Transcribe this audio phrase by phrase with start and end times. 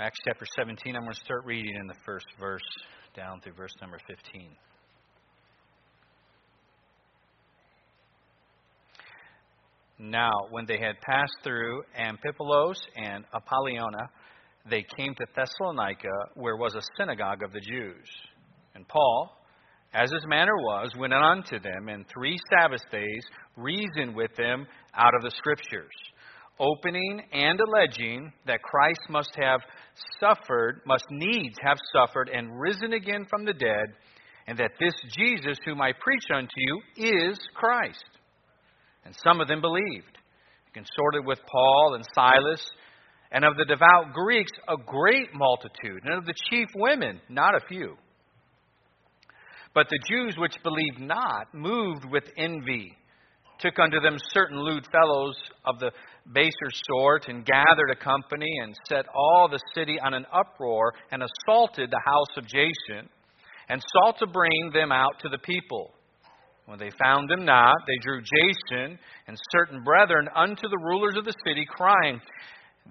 [0.00, 2.62] Acts chapter 17, I'm going to start reading in the first verse
[3.16, 4.48] down through verse number 15.
[9.98, 14.08] Now, when they had passed through Amphipolis and Apollonia,
[14.70, 18.06] they came to Thessalonica, where was a synagogue of the Jews.
[18.76, 19.32] And Paul,
[19.92, 23.24] as his manner was, went unto them, and three Sabbath days
[23.56, 25.90] reasoned with them out of the Scriptures,
[26.60, 29.60] opening and alleging that Christ must have
[30.20, 33.86] suffered, must needs have suffered, and risen again from the dead,
[34.46, 38.04] and that this Jesus whom I preach unto you is Christ.
[39.04, 40.18] And some of them believed,
[40.72, 42.70] consorted with Paul and Silas,
[43.30, 47.66] and of the devout Greeks a great multitude, and of the chief women not a
[47.68, 47.96] few.
[49.74, 52.96] But the Jews which believed not, moved with envy,
[53.60, 55.90] took unto them certain lewd fellows of the
[56.32, 61.22] baser sort, and gathered a company, and set all the city on an uproar, and
[61.22, 63.08] assaulted the house of Jason,
[63.68, 65.92] and sought to bring them out to the people.
[66.66, 71.24] When they found him not, they drew Jason and certain brethren unto the rulers of
[71.24, 72.20] the city, crying,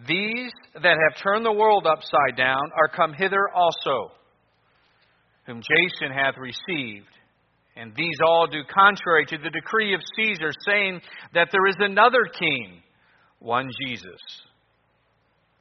[0.07, 4.11] These that have turned the world upside down are come hither also,
[5.45, 7.05] whom Jason hath received.
[7.75, 10.99] And these all do contrary to the decree of Caesar, saying
[11.35, 12.81] that there is another king,
[13.39, 14.21] one Jesus.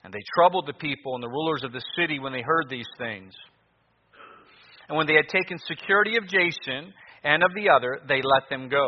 [0.04, 2.88] And they troubled the people and the rulers of the city when they heard these
[2.96, 3.34] things.
[4.88, 6.92] And when they had taken security of Jason,
[7.24, 8.86] and of the other, they let them go.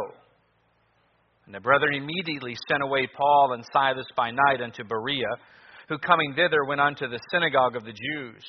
[1.46, 5.26] And the brethren immediately sent away Paul and Silas by night unto Berea,
[5.88, 8.44] who coming thither went unto the synagogue of the Jews.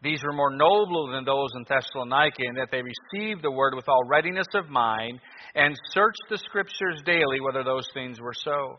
[0.00, 3.88] These were more noble than those in Thessalonica, in that they received the word with
[3.88, 5.18] all readiness of mind,
[5.56, 8.78] and searched the scriptures daily whether those things were so.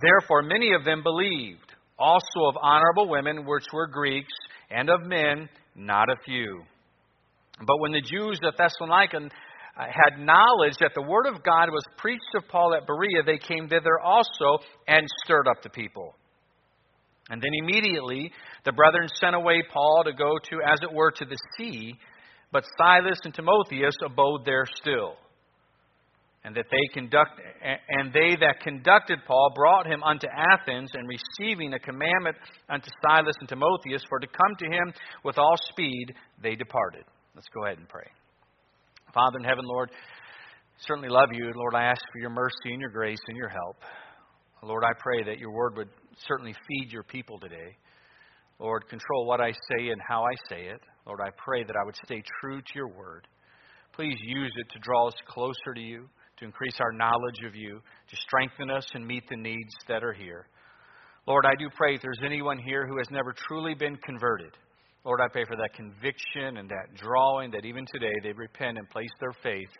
[0.00, 4.32] Therefore, many of them believed, also of honorable women, which were Greeks,
[4.70, 6.62] and of men, not a few.
[7.66, 11.84] But when the Jews of Thessalonica uh, had knowledge that the word of God was
[11.96, 16.14] preached of Paul at Berea, they came thither also and stirred up the people.
[17.30, 18.30] And then immediately
[18.64, 21.94] the brethren sent away Paul to go to, as it were, to the sea,
[22.52, 25.14] but Silas and Timotheus abode there still.
[26.46, 27.40] And that they conduct,
[27.88, 32.36] and they that conducted Paul brought him unto Athens, and receiving a commandment
[32.70, 37.02] unto Silas and Timotheus for to come to him with all speed, they departed.
[37.34, 38.06] Let's go ahead and pray.
[39.12, 39.90] Father in heaven, Lord,
[40.86, 41.50] certainly love you.
[41.52, 43.78] Lord, I ask for your mercy and your grace and your help.
[44.62, 45.88] Lord, I pray that your word would
[46.28, 47.76] certainly feed your people today.
[48.60, 50.80] Lord, control what I say and how I say it.
[51.06, 53.26] Lord, I pray that I would stay true to your word.
[53.94, 56.08] Please use it to draw us closer to you,
[56.38, 57.80] to increase our knowledge of you,
[58.10, 60.46] to strengthen us and meet the needs that are here.
[61.26, 64.52] Lord, I do pray if there's anyone here who has never truly been converted,
[65.04, 68.90] Lord, I pray for that conviction and that drawing that even today they repent and
[68.90, 69.70] place their faith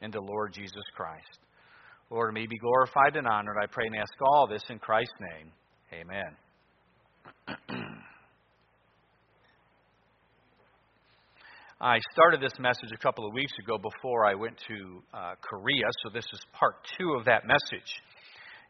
[0.00, 1.38] in the Lord Jesus Christ.
[2.08, 3.56] Lord, may be glorified and honored.
[3.62, 5.52] I pray and ask all this in Christ's name.
[5.92, 7.86] Amen.
[11.82, 15.86] I started this message a couple of weeks ago before I went to uh, Korea,
[16.02, 17.88] so this is part two of that message.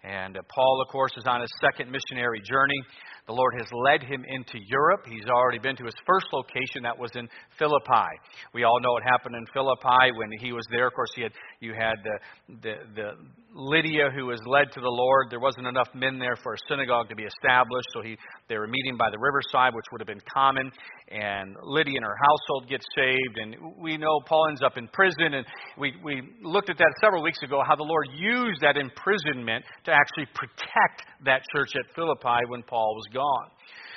[0.03, 2.81] And uh, Paul, of course, is on his second missionary journey.
[3.27, 5.05] The Lord has led him into Europe.
[5.07, 7.29] He's already been to his first location, that was in
[7.59, 8.11] Philippi.
[8.55, 10.89] We all know what happened in Philippi when he was there.
[10.89, 12.17] Of course, he had, you had the,
[12.63, 13.11] the, the
[13.55, 15.29] Lydia who was led to the Lord.
[15.31, 18.17] There wasn't enough men there for a synagogue to be established, so he,
[18.49, 20.71] they were meeting by the riverside, which would have been common.
[21.11, 23.37] And Lydia and her household get saved.
[23.39, 25.35] And we know Paul ends up in prison.
[25.35, 25.47] And
[25.79, 29.90] we, we looked at that several weeks ago, how the Lord used that imprisonment to
[29.93, 33.49] actually protect that church at Philippi when Paul was gone.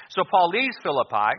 [0.10, 1.34] So Paul leaves Philippi.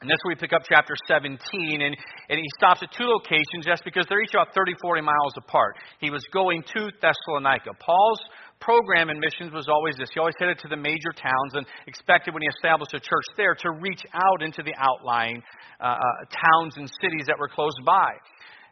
[0.00, 1.36] And that's where we pick up chapter 17,
[1.84, 5.36] and, and he stops at two locations just because they're each about 30, 40 miles
[5.36, 5.76] apart.
[6.00, 7.76] He was going to Thessalonica.
[7.78, 8.20] Paul's
[8.60, 10.08] program in missions was always this.
[10.14, 13.54] He always headed to the major towns and expected when he established a church there
[13.54, 15.42] to reach out into the outlying
[15.80, 16.00] uh, uh,
[16.32, 18.08] towns and cities that were close by.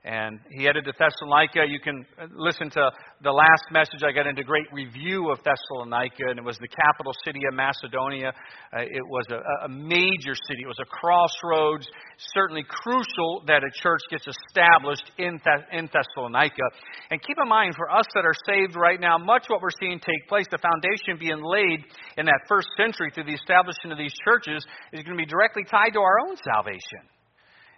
[0.08, 1.68] And he headed to Thessalonica.
[1.68, 2.00] You can
[2.32, 2.90] listen to
[3.20, 4.00] the last message.
[4.00, 8.32] I got into great review of Thessalonica, and it was the capital city of Macedonia.
[8.72, 10.64] Uh, it was a, a major city.
[10.64, 11.86] It was a crossroads.
[12.32, 15.36] Certainly crucial that a church gets established in,
[15.76, 16.64] in Thessalonica.
[17.10, 20.00] And keep in mind, for us that are saved right now, much what we're seeing
[20.00, 21.84] take place, the foundation being laid
[22.16, 24.64] in that first century through the establishment of these churches,
[24.94, 27.04] is going to be directly tied to our own salvation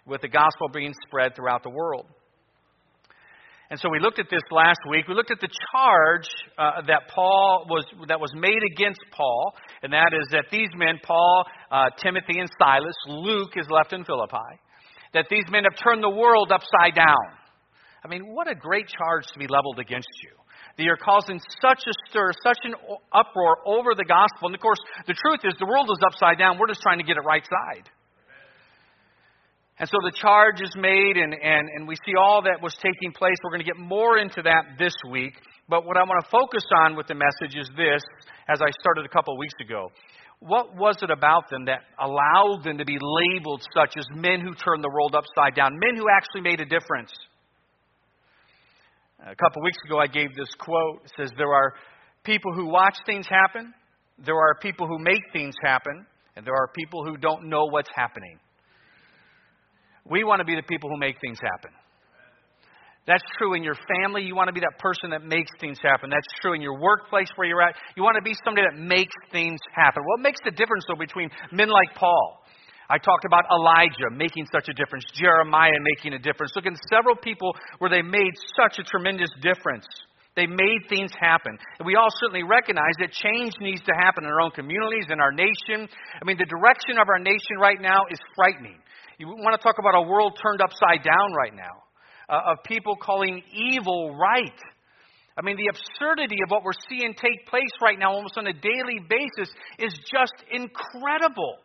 [0.07, 2.07] with the gospel being spread throughout the world.
[3.71, 5.07] And so we looked at this last week.
[5.07, 6.27] We looked at the charge
[6.59, 10.99] uh, that Paul was that was made against Paul, and that is that these men,
[11.01, 14.59] Paul, uh, Timothy, and Silas, Luke is left in Philippi,
[15.13, 17.31] that these men have turned the world upside down.
[18.03, 20.35] I mean, what a great charge to be leveled against you.
[20.75, 22.75] That you're causing such a stir, such an
[23.15, 24.51] uproar over the gospel.
[24.51, 26.59] And of course, the truth is the world is upside down.
[26.59, 27.87] We're just trying to get it right side.
[29.81, 33.11] And so the charge is made, and, and, and we see all that was taking
[33.17, 33.33] place.
[33.43, 35.33] We're going to get more into that this week.
[35.67, 38.03] But what I want to focus on with the message is this,
[38.47, 39.89] as I started a couple of weeks ago.
[40.37, 44.53] What was it about them that allowed them to be labeled such as men who
[44.53, 47.11] turned the world upside down, men who actually made a difference?
[49.17, 51.01] A couple of weeks ago, I gave this quote.
[51.05, 51.73] It says, There are
[52.23, 53.73] people who watch things happen,
[54.23, 56.05] there are people who make things happen,
[56.35, 58.37] and there are people who don't know what's happening.
[60.09, 61.71] We want to be the people who make things happen.
[63.07, 64.21] That's true in your family.
[64.21, 66.09] You want to be that person that makes things happen.
[66.09, 67.73] That's true in your workplace where you're at.
[67.97, 70.03] You want to be somebody that makes things happen.
[70.05, 72.45] What makes the difference, though, between men like Paul?
[72.91, 76.51] I talked about Elijah making such a difference, Jeremiah making a difference.
[76.55, 79.87] Look at several people where they made such a tremendous difference.
[80.35, 81.57] They made things happen.
[81.79, 85.19] And we all certainly recognize that change needs to happen in our own communities, in
[85.19, 85.87] our nation.
[85.87, 88.79] I mean, the direction of our nation right now is frightening.
[89.17, 91.83] You want to talk about a world turned upside down right now,
[92.29, 94.59] uh, of people calling evil right.
[95.37, 98.53] I mean, the absurdity of what we're seeing take place right now, almost on a
[98.53, 101.57] daily basis, is just incredible.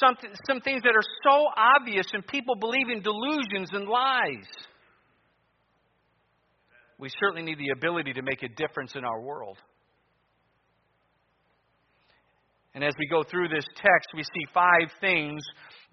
[0.00, 0.14] Some,
[0.46, 4.48] some things that are so obvious, and people believe in delusions and lies.
[6.98, 9.58] We certainly need the ability to make a difference in our world.
[12.74, 15.42] And as we go through this text, we see five things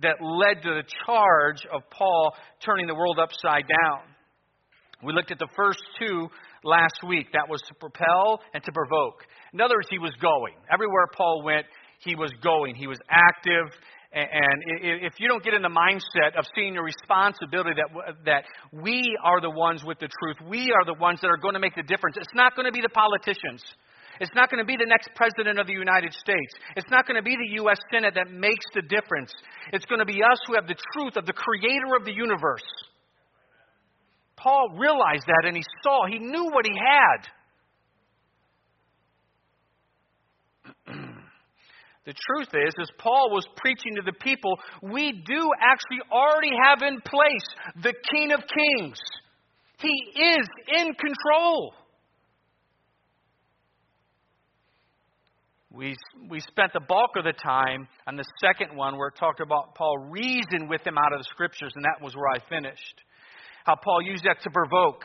[0.01, 2.33] that led to the charge of Paul
[2.65, 4.01] turning the world upside down.
[5.03, 6.27] We looked at the first two
[6.63, 7.27] last week.
[7.33, 9.25] That was to propel and to provoke.
[9.53, 10.53] In other words, he was going.
[10.71, 11.65] Everywhere Paul went,
[11.99, 12.75] he was going.
[12.75, 13.65] He was active.
[14.13, 19.17] And if you don't get in the mindset of seeing your responsibility that, that we
[19.23, 21.75] are the ones with the truth, we are the ones that are going to make
[21.75, 23.63] the difference, it's not going to be the politicians.
[24.21, 26.53] It's not going to be the next president of the United States.
[26.75, 27.79] It's not going to be the U.S.
[27.91, 29.33] Senate that makes the difference.
[29.73, 32.61] It's going to be us who have the truth of the creator of the universe.
[34.37, 36.77] Paul realized that and he saw, he knew what he
[40.85, 40.93] had.
[42.05, 44.53] the truth is, as Paul was preaching to the people,
[44.83, 47.47] we do actually already have in place
[47.81, 48.99] the King of Kings.
[49.79, 50.47] He is
[50.77, 51.73] in control.
[55.73, 55.95] We,
[56.29, 59.73] we spent the bulk of the time on the second one where it talked about
[59.75, 63.01] Paul reasoned with them out of the scriptures, and that was where I finished.
[63.63, 65.03] How Paul used that to provoke.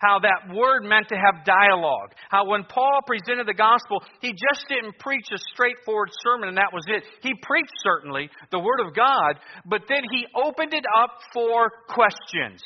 [0.00, 2.12] How that word meant to have dialogue.
[2.28, 6.70] How when Paul presented the gospel, he just didn't preach a straightforward sermon and that
[6.72, 7.02] was it.
[7.22, 12.62] He preached certainly the word of God, but then he opened it up for questions.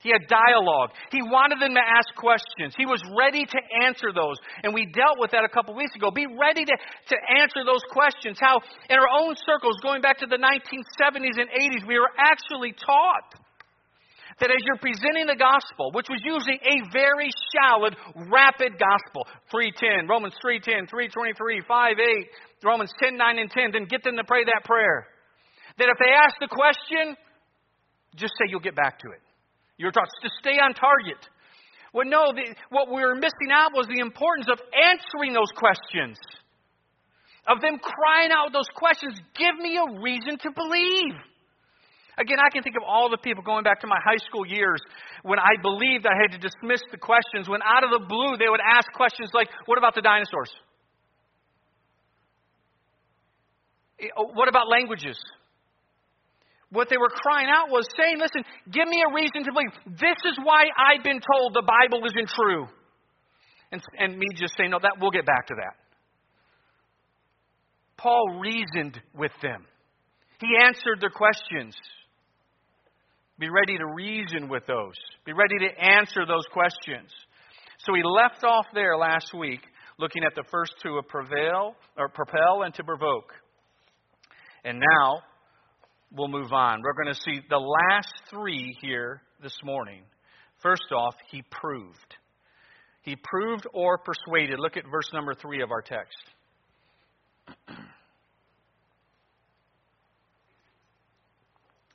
[0.00, 0.96] He had dialogue.
[1.12, 2.72] He wanted them to ask questions.
[2.72, 4.40] He was ready to answer those.
[4.64, 6.10] And we dealt with that a couple weeks ago.
[6.10, 8.40] Be ready to, to answer those questions.
[8.40, 12.72] How, in our own circles, going back to the 1970s and 80s, we were actually
[12.72, 13.28] taught
[14.40, 17.92] that as you're presenting the gospel, which was usually a very shallow,
[18.32, 24.00] rapid gospel, 310, Romans 310, 323, 5 8, Romans 10, 9, and 10, then get
[24.02, 25.04] them to pray that prayer.
[25.76, 27.20] That if they ask the question,
[28.16, 29.20] just say you'll get back to it.
[29.80, 31.16] You're taught to stay on target.
[31.96, 36.20] Well, no, the, what we were missing out was the importance of answering those questions,
[37.48, 39.16] of them crying out those questions.
[39.32, 41.16] Give me a reason to believe.
[42.20, 44.84] Again, I can think of all the people going back to my high school years
[45.24, 48.52] when I believed I had to dismiss the questions, when out of the blue they
[48.52, 50.52] would ask questions like, What about the dinosaurs?
[53.96, 55.16] Eh, oh, what about languages?
[56.72, 59.98] What they were crying out was saying, listen, give me a reason to believe.
[59.98, 62.66] This is why I've been told the Bible isn't true.
[63.72, 65.74] And, and me just saying, no, that we'll get back to that.
[67.96, 69.66] Paul reasoned with them.
[70.40, 71.74] He answered their questions.
[73.38, 74.94] Be ready to reason with those.
[75.26, 77.10] Be ready to answer those questions.
[77.78, 79.60] So he left off there last week,
[79.98, 83.32] looking at the first two of prevail or propel and to provoke.
[84.64, 85.22] And now
[86.12, 86.82] we'll move on.
[86.82, 90.02] We're going to see the last three here this morning.
[90.62, 92.16] First off, he proved.
[93.02, 94.58] He proved or persuaded.
[94.58, 96.18] Look at verse number three of our text.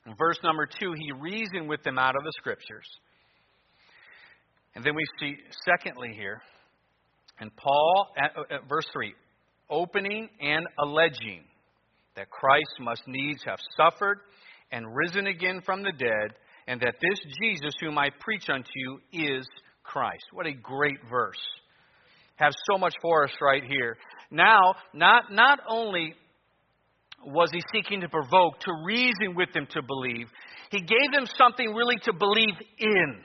[0.06, 2.86] In verse number two, he reasoned with them out of the scriptures.
[4.74, 6.42] And then we see, secondly, here,
[7.40, 9.14] and Paul, at, at verse 3,
[9.70, 11.44] opening and alleging
[12.16, 14.20] that Christ must needs have suffered
[14.72, 16.34] and risen again from the dead,
[16.66, 19.46] and that this Jesus whom I preach unto you is
[19.84, 20.24] Christ.
[20.32, 21.40] What a great verse.
[22.36, 23.96] Have so much for us right here.
[24.30, 26.14] Now, not, not only
[27.24, 30.26] was he seeking to provoke, to reason with them to believe,
[30.70, 33.20] he gave them something really to believe in.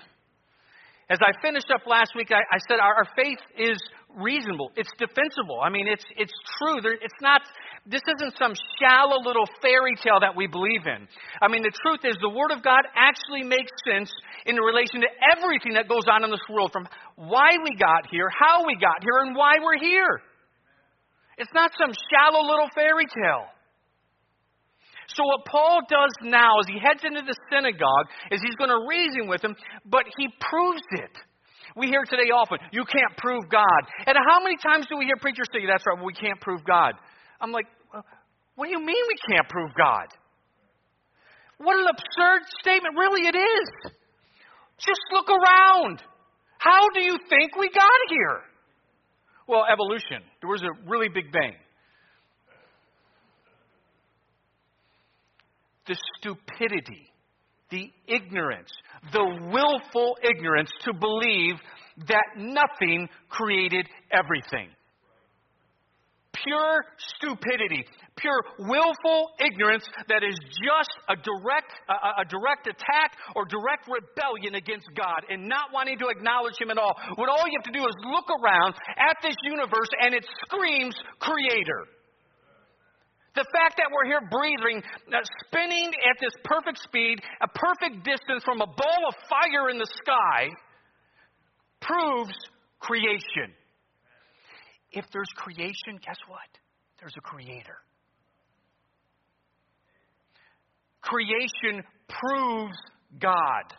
[1.10, 3.78] As I finished up last week, I, I said our, our, faith is
[4.16, 4.72] reasonable.
[4.78, 5.60] It's defensible.
[5.62, 6.80] I mean, it's, it's true.
[6.82, 7.42] There, it's not,
[7.86, 11.08] this isn't some shallow little fairy tale that we believe in.
[11.42, 14.12] I mean, the truth is the Word of God actually makes sense
[14.46, 18.30] in relation to everything that goes on in this world from why we got here,
[18.30, 20.22] how we got here, and why we're here.
[21.42, 23.50] It's not some shallow little fairy tale.
[25.18, 28.86] So what Paul does now is he heads into the synagogue is he's going to
[28.88, 29.56] reason with them,
[29.90, 31.18] but he proves it.
[31.76, 33.82] We hear today often, you can't prove God.
[34.06, 36.94] And how many times do we hear preachers say, that's right, we can't prove God?
[37.42, 37.66] I'm like,
[38.56, 40.08] what do you mean we can't prove God?
[41.58, 42.96] What an absurd statement.
[42.98, 43.92] Really, it is.
[44.78, 46.02] Just look around.
[46.58, 48.42] How do you think we got here?
[49.48, 50.24] Well, evolution.
[50.42, 51.54] There was a really big bang.
[55.88, 57.12] the stupidity,
[57.70, 58.72] the ignorance,
[59.12, 61.56] the willful ignorance to believe
[62.08, 64.70] that nothing created everything.
[66.44, 67.86] Pure stupidity,
[68.18, 74.56] pure willful ignorance that is just a direct, a, a, direct attack or direct rebellion
[74.56, 76.98] against God and not wanting to acknowledge Him at all.
[77.16, 80.96] What all you have to do is look around at this universe and it screams
[81.20, 81.86] Creator.
[83.36, 88.44] The fact that we're here breathing, uh, spinning at this perfect speed, a perfect distance
[88.44, 90.50] from a ball of fire in the sky,
[91.80, 92.36] proves
[92.80, 93.56] creation.
[94.92, 96.40] If there's creation, guess what?
[97.00, 97.78] There's a creator.
[101.02, 102.78] Creation proves
[103.20, 103.74] God.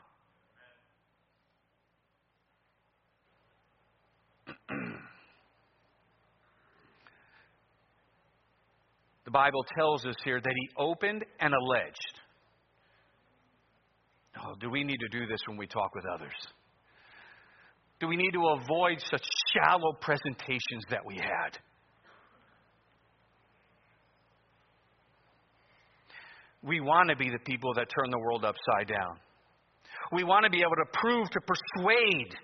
[9.25, 12.21] The Bible tells us here that he opened and alleged.
[14.45, 16.35] Oh, do we need to do this when we talk with others?
[18.03, 19.23] Do we need to avoid such
[19.55, 21.57] shallow presentations that we had?
[26.65, 29.19] We want to be the people that turn the world upside down.
[30.11, 32.35] We want to be able to prove, to persuade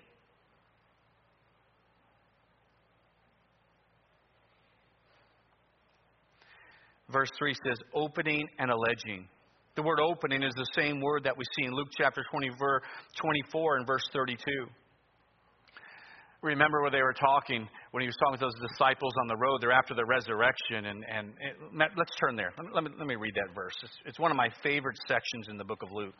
[7.11, 9.27] verse 3 says, opening and alleging.
[9.75, 13.75] The word opening is the same word that we see in Luke chapter 20, 24
[13.75, 14.37] and verse 32.
[16.41, 19.61] Remember where they were talking when he was talking to those disciples on the road.
[19.61, 21.57] They're after the resurrection, and, and it,
[21.97, 22.53] let's turn there.
[22.57, 23.73] Let me, let me, let me read that verse.
[23.83, 26.15] It's, it's one of my favorite sections in the book of Luke.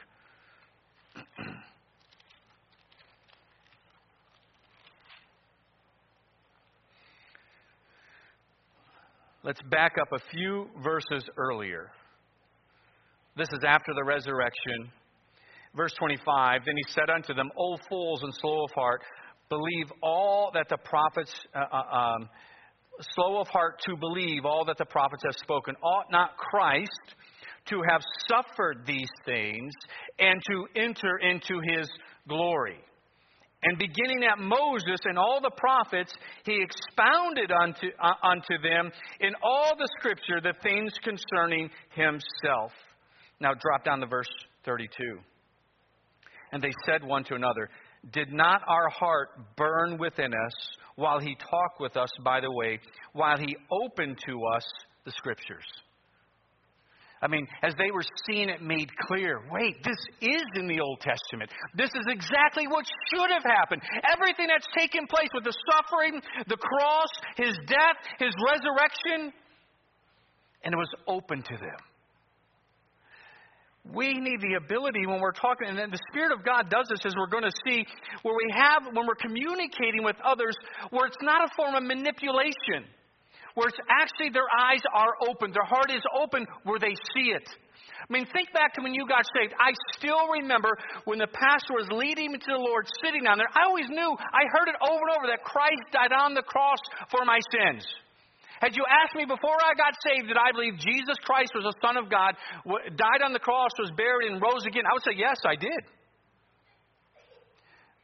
[9.41, 11.91] Let's back up a few verses earlier.
[13.37, 14.91] This is after the resurrection.
[15.75, 19.01] Verse 25 Then he said unto them, O fools and slow of heart,
[19.49, 22.29] believe all that the prophets, uh, uh, um,
[23.15, 25.75] slow of heart to believe all that the prophets have spoken.
[25.83, 27.15] Ought not Christ
[27.69, 29.73] to have suffered these things
[30.19, 31.89] and to enter into his
[32.27, 32.79] glory?
[33.61, 36.13] And beginning at Moses and all the prophets,
[36.45, 38.89] he expounded unto, uh, unto them
[39.19, 42.71] in all the scripture the things concerning himself.
[43.41, 44.29] Now drop down to verse
[44.63, 45.19] 32.
[46.51, 47.69] And they said one to another,
[48.11, 50.53] Did not our heart burn within us
[50.95, 52.79] while he talked with us by the way,
[53.13, 54.63] while he opened to us
[55.05, 55.65] the scriptures?
[57.21, 61.01] I mean, as they were seeing it made clear wait, this is in the Old
[61.01, 61.51] Testament.
[61.75, 63.81] This is exactly what should have happened.
[64.13, 69.33] Everything that's taken place with the suffering, the cross, his death, his resurrection,
[70.63, 71.88] and it was open to them.
[73.93, 77.13] We need the ability when we're talking, and the Spirit of God does this as
[77.17, 77.85] we're going to see,
[78.21, 80.55] where we have, when we're communicating with others,
[80.91, 82.85] where it's not a form of manipulation
[83.55, 87.43] where it's actually their eyes are open, their heart is open where they see it.
[87.99, 89.53] I mean, think back to when you got saved.
[89.59, 90.71] I still remember
[91.03, 93.51] when the pastor was leading me to the Lord, sitting down there.
[93.51, 96.79] I always knew, I heard it over and over, that Christ died on the cross
[97.11, 97.83] for my sins.
[98.59, 101.77] Had you asked me before I got saved, did I believe Jesus Christ was the
[101.79, 102.35] Son of God,
[102.99, 104.83] died on the cross, was buried, and rose again?
[104.83, 105.81] I would say, yes, I did.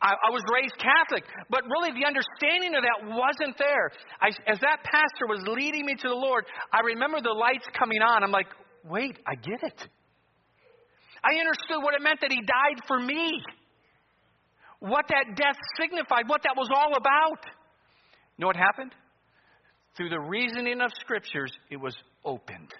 [0.01, 3.91] I, I was raised Catholic, but really the understanding of that wasn't there.
[4.19, 8.01] I, as that pastor was leading me to the Lord, I remember the lights coming
[8.01, 8.23] on.
[8.23, 8.47] I'm like,
[8.83, 9.79] wait, I get it.
[11.23, 13.41] I understood what it meant that he died for me,
[14.79, 17.41] what that death signified, what that was all about.
[18.37, 18.93] You know what happened?
[19.95, 22.73] Through the reasoning of scriptures, it was opened.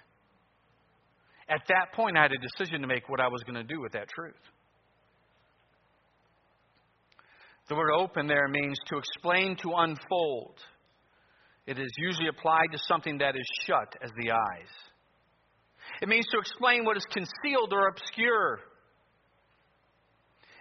[1.48, 3.80] At that point, I had a decision to make what I was going to do
[3.80, 4.34] with that truth.
[7.68, 10.54] The word open there means to explain, to unfold.
[11.66, 14.70] It is usually applied to something that is shut as the eyes.
[16.02, 18.60] It means to explain what is concealed or obscure.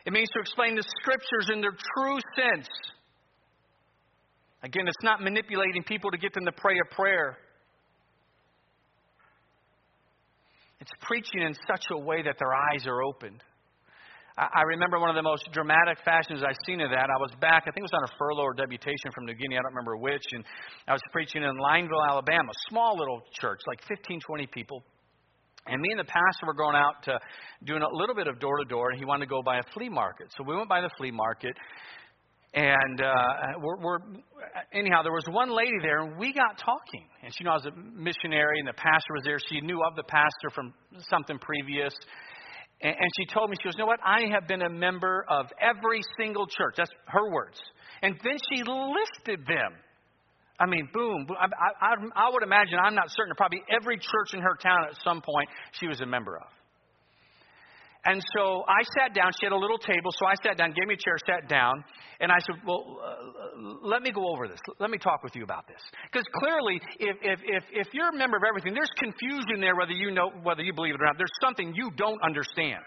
[0.05, 2.69] It means to explain the scriptures in their true sense.
[4.65, 7.37] Again, it's not manipulating people to get them to pray a prayer.
[10.81, 13.43] It's preaching in such a way that their eyes are opened.
[14.37, 17.07] I remember one of the most dramatic fashions I've seen of that.
[17.07, 19.55] I was back, I think it was on a furlough or deputation from New Guinea,
[19.55, 20.43] I don't remember which, and
[20.89, 24.83] I was preaching in Lineville, Alabama, small little church, like 15, 20 people.
[25.67, 27.17] And me and the pastor were going out to
[27.63, 29.63] doing a little bit of door to door, and he wanted to go by a
[29.73, 30.27] flea market.
[30.35, 31.55] So we went by the flea market,
[32.55, 33.97] and uh, we're, we're
[34.71, 37.05] anyhow, there was one lady there, and we got talking.
[37.21, 39.37] And she knew I was a missionary, and the pastor was there.
[39.49, 40.73] She knew of the pastor from
[41.09, 41.93] something previous.
[42.81, 43.99] And, and she told me, she goes, you know what?
[44.05, 46.75] I have been a member of every single church.
[46.77, 47.59] That's her words.
[48.01, 49.73] And then she listed them.
[50.57, 51.27] I mean, boom.
[51.37, 51.47] I,
[51.81, 55.21] I, I would imagine, I'm not certain, probably every church in her town at some
[55.21, 56.47] point she was a member of.
[58.05, 59.31] And so I sat down.
[59.39, 61.83] She had a little table, so I sat down, gave me a chair, sat down,
[62.21, 64.59] and I said, Well, uh, let me go over this.
[64.79, 65.81] Let me talk with you about this.
[66.11, 69.91] Because clearly, if, if, if, if you're a member of everything, there's confusion there whether
[69.91, 71.17] you know, whether you believe it or not.
[71.17, 72.85] There's something you don't understand.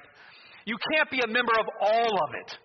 [0.65, 2.59] You can't be a member of all of it.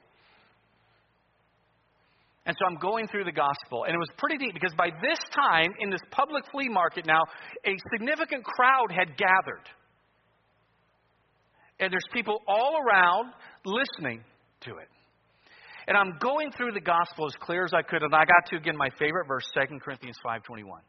[2.45, 5.17] And so I'm going through the gospel, and it was pretty deep because by this
[5.33, 7.21] time, in this public flea market now,
[7.65, 9.65] a significant crowd had gathered.
[11.79, 13.33] And there's people all around
[13.65, 14.23] listening
[14.61, 14.87] to it.
[15.87, 18.55] And I'm going through the gospel as clear as I could, and I got to
[18.55, 20.79] again my favorite verse, 2 Corinthians 5:21.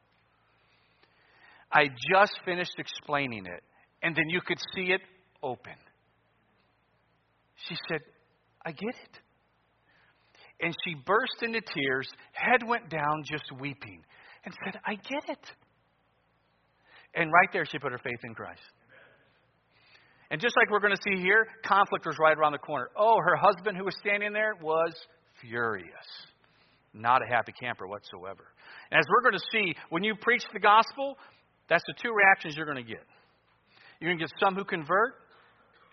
[1.73, 3.63] I just finished explaining it,
[4.03, 5.01] and then you could see it
[5.43, 5.75] open.
[7.69, 8.01] She said,
[8.65, 9.19] I get it.
[10.61, 14.03] And she burst into tears, head went down, just weeping,
[14.45, 15.51] and said, I get it.
[17.15, 18.61] And right there, she put her faith in Christ.
[20.35, 22.91] And just like we're going to see here, conflict was right around the corner.
[22.97, 24.93] Oh, her husband who was standing there was
[25.41, 25.87] furious.
[26.93, 28.43] Not a happy camper whatsoever.
[28.91, 31.17] And as we're going to see, when you preach the gospel,
[31.69, 33.07] that's the two reactions you're going to get.
[34.01, 35.15] You're going to get some who convert,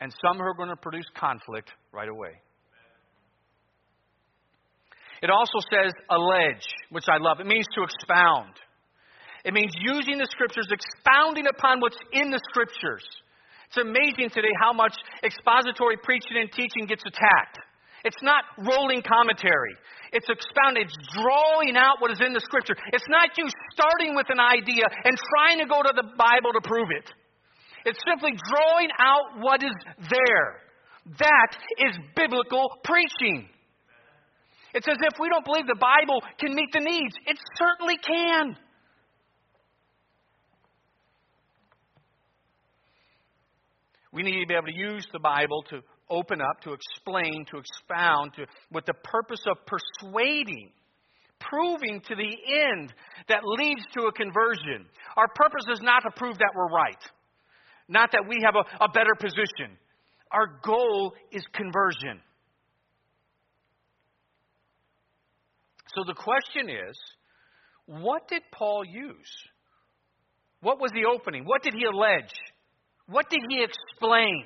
[0.01, 2.41] and some who are going to produce conflict right away.
[5.21, 7.39] It also says allege, which I love.
[7.41, 8.55] It means to expound.
[9.45, 13.05] It means using the scriptures, expounding upon what's in the scriptures.
[13.71, 14.91] It's amazing today how much
[15.23, 17.55] expository preaching and teaching gets attacked.
[18.03, 19.79] It's not rolling commentary.
[20.11, 20.83] It's expounding.
[20.83, 22.75] It's drawing out what is in the scripture.
[22.91, 26.59] It's not you starting with an idea and trying to go to the Bible to
[26.67, 27.07] prove it.
[27.85, 29.71] It's simply drawing out what is
[30.03, 30.59] there.
[31.23, 33.47] That is biblical preaching.
[34.73, 37.15] It's as if we don't believe the Bible can meet the needs.
[37.25, 38.57] It certainly can.
[44.13, 47.57] We need to be able to use the Bible to open up, to explain, to
[47.57, 50.71] expound, to, with the purpose of persuading,
[51.39, 52.93] proving to the end
[53.29, 54.85] that leads to a conversion.
[55.15, 57.01] Our purpose is not to prove that we're right,
[57.87, 59.77] not that we have a, a better position.
[60.31, 62.21] Our goal is conversion.
[65.95, 66.97] So the question is
[67.85, 69.33] what did Paul use?
[70.61, 71.43] What was the opening?
[71.43, 72.31] What did he allege?
[73.11, 74.45] What did he explain?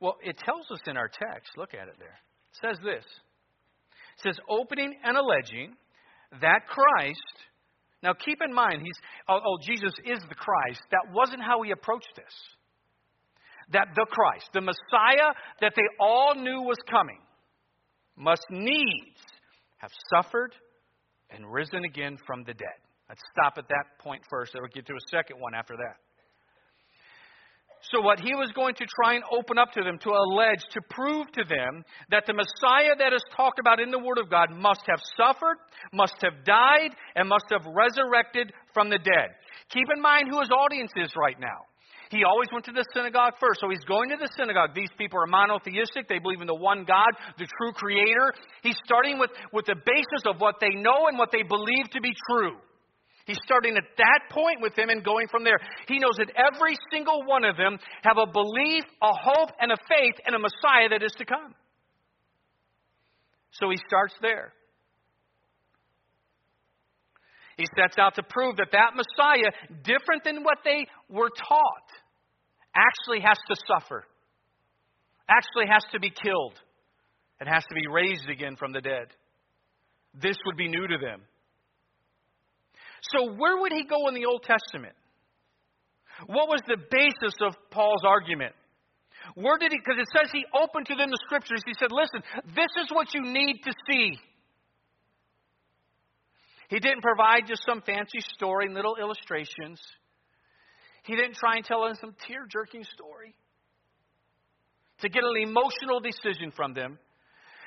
[0.00, 1.52] Well, it tells us in our text.
[1.56, 2.08] Look at it there.
[2.08, 3.04] It says this.
[3.04, 5.74] It says, opening and alleging
[6.40, 7.20] that Christ.
[8.02, 8.96] Now keep in mind, he's,
[9.28, 10.80] oh, oh, Jesus is the Christ.
[10.90, 12.24] That wasn't how he approached this.
[13.72, 17.18] That the Christ, the Messiah that they all knew was coming,
[18.16, 19.18] must needs
[19.78, 20.54] have suffered
[21.30, 22.85] and risen again from the dead.
[23.08, 24.52] Let's stop at that point first.
[24.52, 25.96] Then we'll get to a second one after that.
[27.92, 30.80] So, what he was going to try and open up to them, to allege, to
[30.90, 34.50] prove to them that the Messiah that is talked about in the Word of God
[34.50, 35.58] must have suffered,
[35.92, 39.38] must have died, and must have resurrected from the dead.
[39.70, 41.62] Keep in mind who his audience is right now.
[42.10, 43.60] He always went to the synagogue first.
[43.60, 44.74] So he's going to the synagogue.
[44.74, 46.08] These people are monotheistic.
[46.08, 48.32] They believe in the one God, the true creator.
[48.62, 52.00] He's starting with, with the basis of what they know and what they believe to
[52.00, 52.56] be true.
[53.26, 55.58] He's starting at that point with them and going from there.
[55.88, 59.76] He knows that every single one of them have a belief, a hope, and a
[59.88, 61.54] faith in a Messiah that is to come.
[63.50, 64.52] So he starts there.
[67.56, 69.50] He sets out to prove that that Messiah,
[69.82, 71.88] different than what they were taught,
[72.74, 74.04] actually has to suffer,
[75.28, 76.54] actually has to be killed,
[77.40, 79.06] and has to be raised again from the dead.
[80.14, 81.22] This would be new to them.
[83.02, 84.94] So, where would he go in the Old Testament?
[86.26, 88.54] What was the basis of Paul's argument?
[89.34, 91.60] Where did he, because it says he opened to them the scriptures.
[91.66, 92.22] He said, listen,
[92.54, 94.18] this is what you need to see.
[96.68, 99.80] He didn't provide just some fancy story and little illustrations.
[101.04, 103.34] He didn't try and tell them some tear jerking story
[105.00, 106.98] to get an emotional decision from them.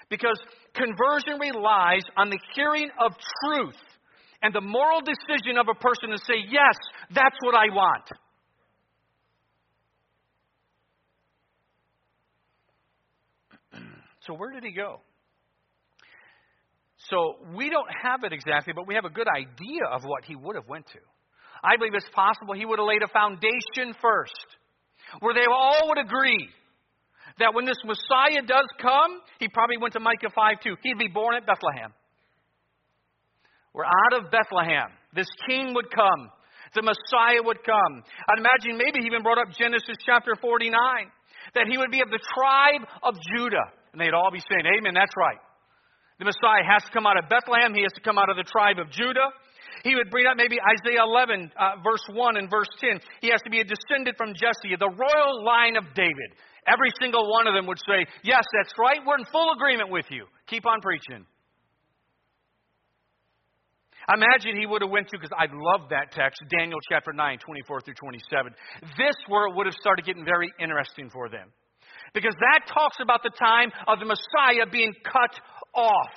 [0.09, 0.39] Because
[0.73, 3.13] conversion relies on the hearing of
[3.45, 3.77] truth
[4.41, 6.75] and the moral decision of a person to say, Yes,
[7.11, 8.09] that's what I want.
[14.27, 15.01] So, where did he go?
[17.09, 20.35] So, we don't have it exactly, but we have a good idea of what he
[20.35, 20.99] would have went to.
[21.63, 24.45] I believe it's possible he would have laid a foundation first,
[25.19, 26.49] where they all would agree
[27.39, 30.75] that when this Messiah does come, he probably went to Micah 5 2.
[30.83, 31.93] He'd be born at Bethlehem.
[33.73, 34.89] We're out of Bethlehem.
[35.13, 36.29] This king would come.
[36.75, 38.03] The Messiah would come.
[38.29, 40.69] I'd imagine maybe he even brought up Genesis chapter 49,
[41.55, 43.73] that he would be of the tribe of Judah.
[43.93, 45.41] And they'd all be saying, Amen, that's right.
[46.19, 47.73] The Messiah has to come out of Bethlehem.
[47.73, 49.33] He has to come out of the tribe of Judah.
[49.83, 52.99] He would bring up maybe Isaiah 11, uh, verse 1 and verse 10.
[53.21, 56.35] He has to be a descendant from Jesse, the royal line of David.
[56.67, 58.99] Every single one of them would say, Yes, that's right.
[59.05, 60.25] We're in full agreement with you.
[60.47, 61.25] Keep on preaching.
[64.09, 67.37] I imagine he would have went to, because I love that text, Daniel chapter 9,
[67.45, 68.53] 24 through 27.
[68.97, 71.53] This where it would have started getting very interesting for them.
[72.15, 75.37] Because that talks about the time of the Messiah being cut
[75.75, 76.09] off.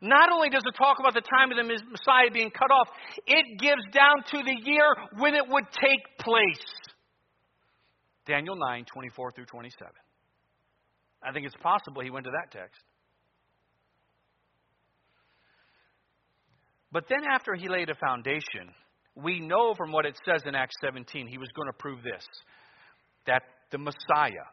[0.00, 2.88] Not only does it talk about the time of the Messiah being cut off,
[3.26, 6.64] it gives down to the year when it would take place.
[8.26, 9.92] Daniel 9, 24 through 27.
[11.22, 12.80] I think it's possible he went to that text.
[16.92, 18.72] But then, after he laid a foundation,
[19.14, 22.24] we know from what it says in Acts 17, he was going to prove this
[23.26, 24.46] that the Messiah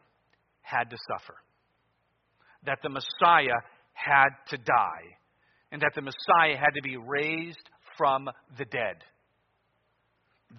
[0.62, 1.36] had to suffer,
[2.66, 3.60] that the Messiah
[3.92, 5.06] had to die,
[5.70, 8.96] and that the Messiah had to be raised from the dead.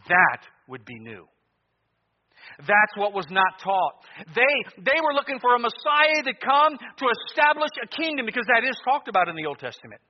[0.07, 1.27] That would be new.
[2.59, 4.05] That's what was not taught.
[4.35, 8.63] They, they were looking for a Messiah to come to establish a kingdom because that
[8.63, 10.01] is talked about in the Old Testament.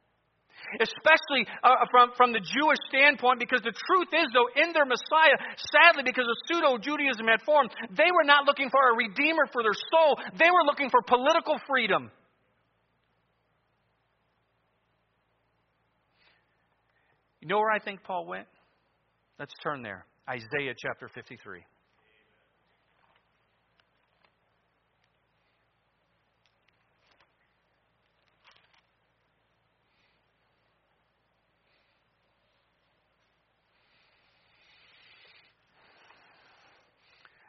[0.79, 5.37] Especially uh, from, from the Jewish standpoint, because the truth is, though, in their Messiah,
[5.57, 9.63] sadly, because of pseudo Judaism had formed, they were not looking for a redeemer for
[9.63, 12.11] their soul, they were looking for political freedom.
[17.41, 18.47] You know where I think Paul went?
[19.37, 20.05] Let's turn there.
[20.27, 21.61] Isaiah chapter 53.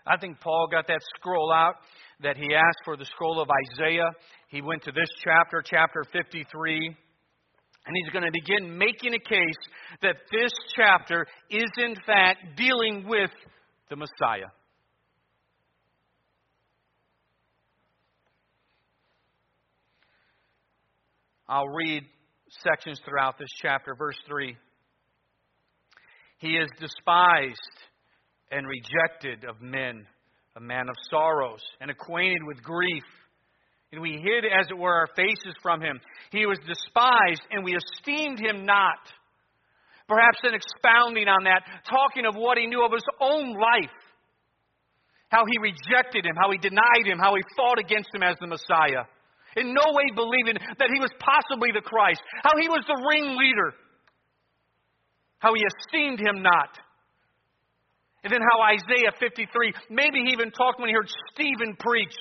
[0.07, 1.75] I think Paul got that scroll out
[2.21, 4.11] that he asked for the scroll of Isaiah.
[4.49, 6.87] He went to this chapter, chapter 53,
[7.87, 9.55] and he's going to begin making a case
[10.03, 13.31] that this chapter is, in fact, dealing with
[13.91, 14.51] the Messiah.
[21.49, 22.05] I'll read
[22.65, 23.95] sections throughout this chapter.
[23.95, 24.57] Verse 3
[26.39, 27.57] He is despised
[28.51, 30.07] and rejected of men,
[30.57, 33.05] a man of sorrows and acquainted with grief.
[33.93, 36.01] And we hid, as it were, our faces from him.
[36.31, 38.99] He was despised, and we esteemed him not.
[40.09, 43.97] Perhaps in expounding on that, talking of what he knew of his own life,
[45.29, 48.47] how he rejected him, how he denied him, how he fought against him as the
[48.47, 49.07] Messiah.
[49.57, 53.75] In no way believing that he was possibly the Christ, how he was the ringleader,
[55.39, 56.79] how he esteemed him not.
[58.25, 62.17] And then how Isaiah 53, maybe he even talked when he heard Stephen preach.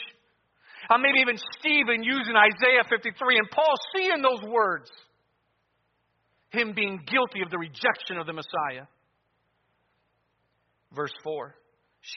[0.90, 4.90] How maybe even Stephen using Isaiah 53 and Paul seeing those words.
[6.50, 8.86] Him being guilty of the rejection of the Messiah.
[10.96, 11.56] Verse 4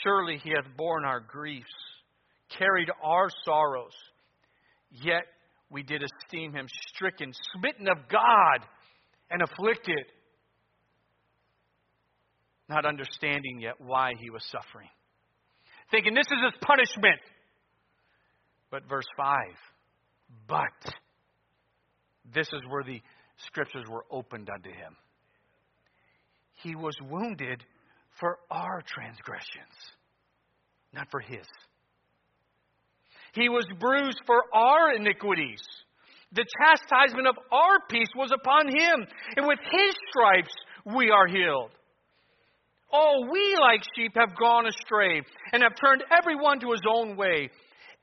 [0.03, 1.67] Surely he hath borne our griefs,
[2.59, 3.95] carried our sorrows.
[4.91, 5.25] Yet
[5.71, 8.67] we did esteem him stricken, smitten of God,
[9.31, 10.05] and afflicted,
[12.69, 14.89] not understanding yet why he was suffering.
[15.91, 17.21] Thinking this is his punishment.
[18.71, 19.37] But verse 5
[20.47, 20.95] But
[22.35, 23.01] this is where the
[23.47, 24.97] scriptures were opened unto him.
[26.63, 27.65] He was wounded
[28.19, 29.75] for our transgressions,
[30.93, 31.47] not for his.
[33.33, 35.63] He was bruised for our iniquities.
[36.33, 40.53] The chastisement of our peace was upon him, and with his stripes
[40.85, 41.71] we are healed.
[42.91, 45.23] All we like sheep have gone astray,
[45.53, 47.51] and have turned every one to his own way.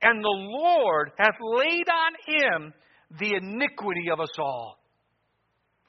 [0.02, 2.74] And the Lord hath laid on him
[3.20, 4.78] the iniquity of us all.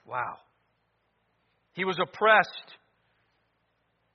[0.04, 0.36] Wow.
[1.72, 2.78] He was oppressed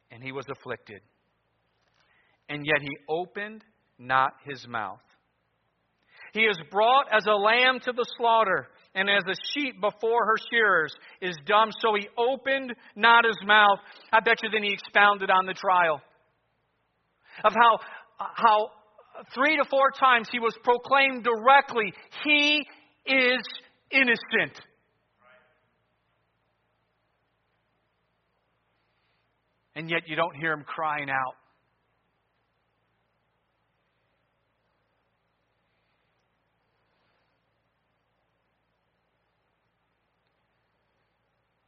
[0.09, 1.01] and he was afflicted.
[2.49, 3.63] And yet he opened
[3.97, 4.99] not his mouth.
[6.33, 10.35] He is brought as a lamb to the slaughter, and as a sheep before her
[10.51, 13.79] shearers is dumb, so he opened not his mouth.
[14.11, 16.01] I bet you then he expounded on the trial
[17.43, 17.79] of how,
[18.17, 18.71] how
[19.33, 22.65] three to four times he was proclaimed directly, He
[23.05, 23.41] is
[23.91, 24.59] innocent.
[29.75, 31.35] And yet you don't hear him crying out.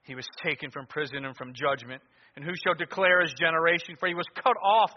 [0.04, 2.02] He was taken from prison and from judgment.
[2.36, 3.96] And who shall declare his generation?
[4.00, 4.92] For he was cut off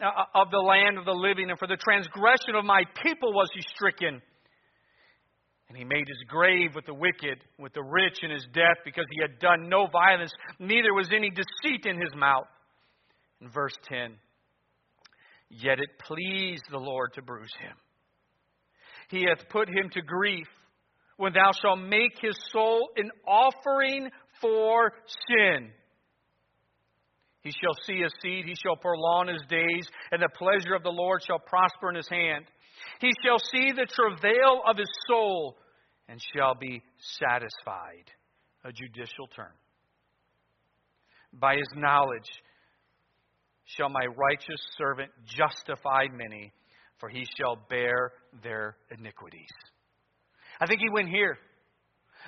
[0.00, 3.48] uh, of the land of the living, and for the transgression of my people was
[3.54, 4.20] he stricken.
[5.68, 9.06] And he made his grave with the wicked, with the rich in his death, because
[9.10, 12.46] he had done no violence, neither was any deceit in his mouth.
[13.40, 14.14] In verse 10,
[15.50, 17.74] yet it pleased the Lord to bruise him.
[19.08, 20.46] He hath put him to grief
[21.16, 24.10] when thou shalt make his soul an offering
[24.42, 24.92] for
[25.28, 25.70] sin.
[27.40, 30.90] He shall see a seed, he shall prolong his days, and the pleasure of the
[30.90, 32.44] Lord shall prosper in his hand.
[33.00, 35.56] He shall see the travail of his soul,
[36.08, 38.10] and shall be satisfied.
[38.64, 39.52] A judicial term.
[41.32, 42.30] By his knowledge
[43.64, 46.52] shall my righteous servant justify many,
[47.00, 48.12] for he shall bear
[48.44, 49.50] their iniquities.
[50.60, 51.38] I think he went here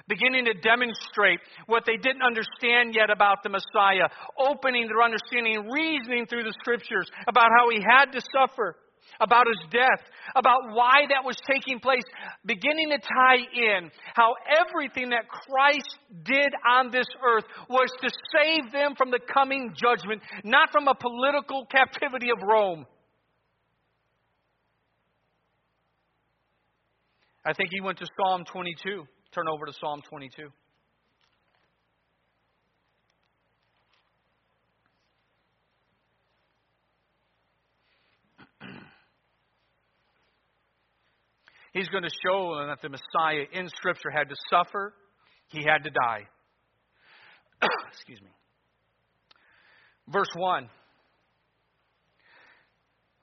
[0.09, 6.27] beginning to demonstrate what they didn't understand yet about the Messiah, opening their understanding, reasoning
[6.27, 8.77] through the scriptures about how he had to suffer,
[9.21, 10.03] about his death,
[10.35, 12.03] about why that was taking place,
[12.45, 18.73] beginning to tie in how everything that Christ did on this earth was to save
[18.73, 22.87] them from the coming judgment, not from a political captivity of Rome.
[27.47, 29.05] I think he went to Psalm 22.
[29.35, 30.49] Turn over to Psalm 22.
[41.73, 44.95] He's going to show that the Messiah in Scripture had to suffer,
[45.49, 46.29] he had to die.
[47.91, 48.31] Excuse me.
[50.07, 50.69] Verse 1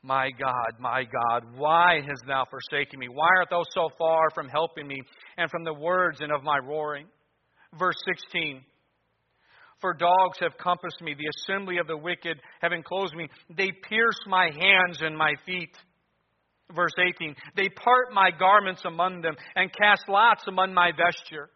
[0.03, 3.07] my God, my God, why hast thou forsaken me?
[3.07, 5.01] Why art thou so far from helping me
[5.37, 7.05] and from the words and of my roaring?
[7.77, 7.97] Verse
[8.31, 8.61] 16
[9.79, 13.27] For dogs have compassed me, the assembly of the wicked have enclosed me.
[13.55, 15.75] They pierce my hands and my feet.
[16.75, 21.49] Verse 18 They part my garments among them and cast lots among my vesture.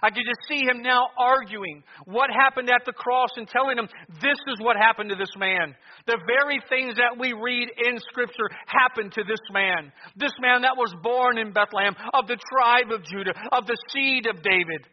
[0.00, 3.88] I could just see him now arguing what happened at the cross and telling him,
[4.22, 5.74] this is what happened to this man.
[6.06, 9.92] The very things that we read in Scripture happened to this man.
[10.16, 14.26] This man that was born in Bethlehem, of the tribe of Judah, of the seed
[14.26, 14.88] of David.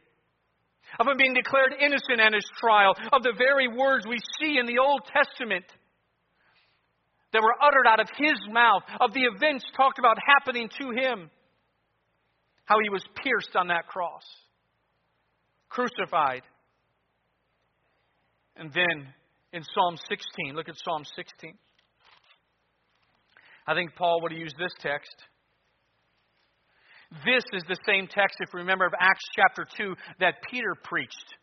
[1.00, 4.66] Of him being declared innocent at his trial, of the very words we see in
[4.66, 5.66] the Old Testament
[7.32, 11.30] that were uttered out of his mouth, of the events talked about happening to him,
[12.66, 14.24] how he was pierced on that cross
[15.70, 16.42] crucified.
[18.56, 19.08] And then
[19.54, 21.54] in Psalm 16, look at Psalm 16.
[23.68, 25.16] I think Paul would have used this text.
[27.26, 31.36] This is the same text, if you remember, of Acts chapter 2 that Peter preached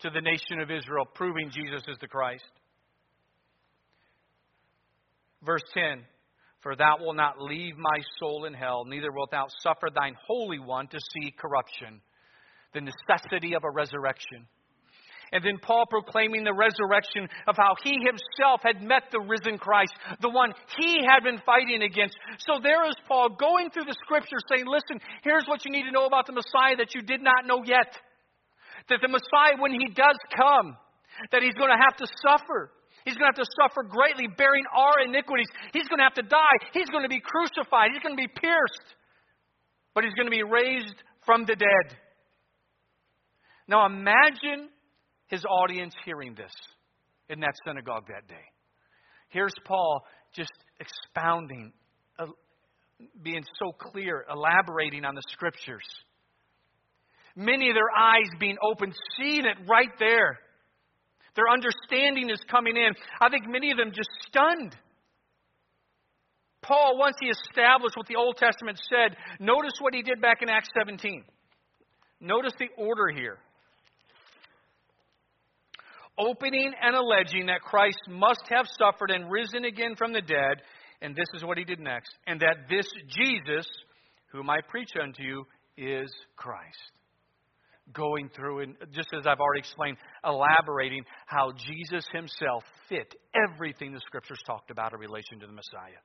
[0.00, 2.44] to the nation of Israel, proving Jesus is the Christ.
[5.44, 6.04] Verse 10
[6.62, 10.58] For thou wilt not leave my soul in hell, neither wilt thou suffer thine Holy
[10.58, 12.00] One to see corruption
[12.76, 14.44] the necessity of a resurrection.
[15.32, 19.90] And then Paul proclaiming the resurrection of how he himself had met the risen Christ,
[20.20, 22.14] the one he had been fighting against.
[22.46, 25.90] So there is Paul going through the scriptures saying, listen, here's what you need to
[25.90, 27.90] know about the Messiah that you did not know yet.
[28.88, 30.76] That the Messiah, when he does come,
[31.32, 32.70] that he's going to have to suffer.
[33.02, 35.50] He's going to have to suffer greatly, bearing our iniquities.
[35.72, 36.58] He's going to have to die.
[36.70, 37.90] He's going to be crucified.
[37.90, 38.88] He's going to be pierced.
[39.90, 41.98] But he's going to be raised from the dead.
[43.68, 44.68] Now imagine
[45.26, 46.52] his audience hearing this
[47.28, 48.44] in that synagogue that day.
[49.28, 51.72] Here's Paul just expounding,
[52.18, 52.26] uh,
[53.22, 55.84] being so clear, elaborating on the scriptures.
[57.34, 60.38] Many of their eyes being opened, seeing it right there.
[61.34, 62.92] Their understanding is coming in.
[63.20, 64.74] I think many of them just stunned.
[66.62, 70.48] Paul, once he established what the Old Testament said, notice what he did back in
[70.48, 71.24] Acts 17.
[72.20, 73.38] Notice the order here
[76.18, 80.62] opening and alleging that Christ must have suffered and risen again from the dead.
[81.02, 82.14] And this is what he did next.
[82.26, 83.66] And that this Jesus,
[84.32, 86.92] whom I preach unto you, is Christ.
[87.92, 94.00] Going through, and just as I've already explained, elaborating how Jesus himself fit everything the
[94.00, 96.00] scriptures talked about in relation to the Messiah.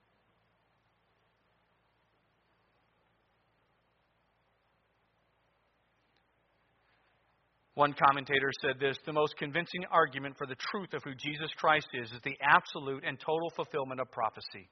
[7.82, 11.88] One commentator said this the most convincing argument for the truth of who Jesus Christ
[11.96, 14.70] is is the absolute and total fulfillment of prophecy.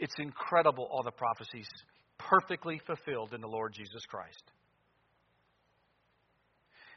[0.00, 1.68] It's incredible, all the prophecies
[2.18, 4.42] perfectly fulfilled in the Lord Jesus Christ.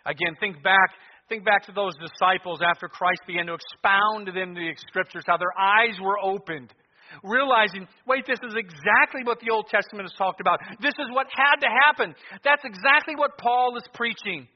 [0.08, 0.90] Again, think back,
[1.30, 5.38] think back to those disciples after Christ began to expound to them the scriptures, how
[5.38, 6.74] their eyes were opened,
[7.24, 10.58] realizing, wait, this is exactly what the Old Testament has talked about.
[10.82, 12.16] This is what had to happen.
[12.44, 14.48] That's exactly what Paul is preaching.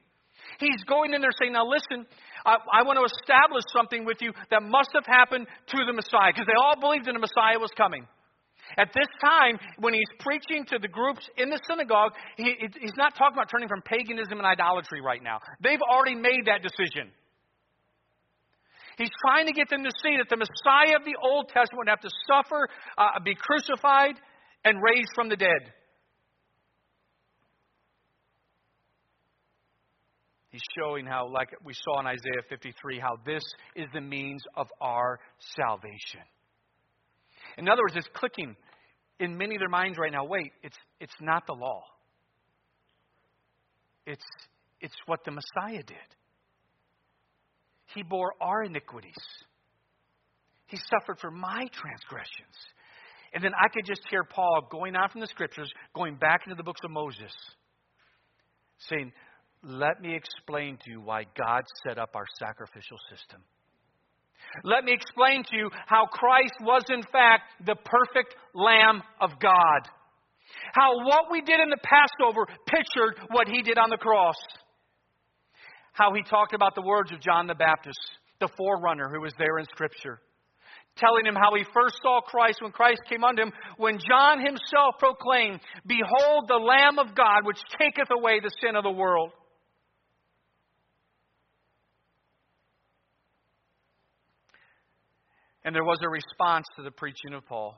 [0.60, 2.06] He's going in there saying, Now listen,
[2.46, 6.32] I, I want to establish something with you that must have happened to the Messiah,
[6.34, 8.08] because they all believed that the Messiah was coming.
[8.78, 13.16] At this time, when he's preaching to the groups in the synagogue, he, he's not
[13.16, 15.40] talking about turning from paganism and idolatry right now.
[15.64, 17.08] They've already made that decision.
[18.98, 21.90] He's trying to get them to see that the Messiah of the Old Testament would
[21.90, 24.20] have to suffer, uh, be crucified,
[24.66, 25.72] and raised from the dead.
[30.58, 33.44] He's showing how, like we saw in Isaiah 53, how this
[33.76, 35.20] is the means of our
[35.56, 36.22] salvation.
[37.60, 38.56] In other words, it's clicking
[39.20, 41.84] in many of their minds right now wait, it's, it's not the law,
[44.08, 44.26] it's,
[44.82, 45.98] it's what the Messiah did.
[47.94, 49.14] He bore our iniquities,
[50.66, 52.56] He suffered for my transgressions.
[53.32, 56.56] And then I could just hear Paul going on from the scriptures, going back into
[56.56, 57.32] the books of Moses,
[58.90, 59.12] saying,
[59.64, 63.42] let me explain to you why God set up our sacrificial system.
[64.64, 69.82] Let me explain to you how Christ was, in fact, the perfect Lamb of God.
[70.74, 74.38] How what we did in the Passover pictured what he did on the cross.
[75.92, 78.00] How he talked about the words of John the Baptist,
[78.40, 80.22] the forerunner who was there in Scripture
[80.98, 84.96] telling him how he first saw Christ when Christ came unto him, when John himself
[85.00, 89.32] proclaimed, Behold the Lamb of God, which taketh away the sin of the world.
[95.68, 97.78] And there was a response to the preaching of Paul.